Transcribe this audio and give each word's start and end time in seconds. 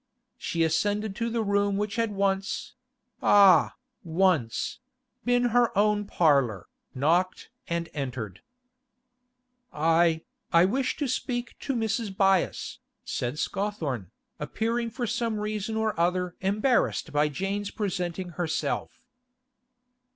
She 0.39 0.63
ascended 0.63 1.15
to 1.17 1.29
the 1.29 1.43
room 1.43 1.77
which 1.77 1.95
had 1.95 2.11
once—ah! 2.11 3.75
once!—been 4.03 5.43
her 5.43 5.77
own 5.77 6.05
parlour, 6.05 6.65
knocked 6.95 7.51
and 7.67 7.87
entered. 7.93 8.41
'I—I 9.71 10.65
wished 10.65 10.97
to 10.97 11.07
speak 11.07 11.53
to 11.59 11.75
Mrs. 11.75 12.17
Byass,' 12.17 12.79
said 13.05 13.37
Scawthorne, 13.37 14.09
appearing 14.39 14.89
for 14.89 15.05
some 15.05 15.39
reason 15.39 15.75
or 15.77 15.93
other 15.99 16.35
embarrassed 16.41 17.13
by 17.13 17.29
Jane's 17.29 17.69
presenting 17.69 18.29
herself. 18.29 19.03